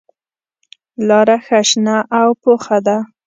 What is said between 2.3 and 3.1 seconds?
پوخه ده.